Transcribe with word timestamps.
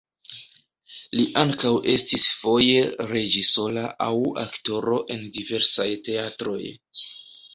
Li 1.17 1.23
ankaŭ 1.41 1.73
estis 1.91 2.23
foje 2.45 2.79
reĝisoro 3.11 3.83
aŭ 4.07 4.15
aktoro 4.45 4.97
en 5.17 5.23
diversaj 5.39 5.89
teatroj. 6.09 6.61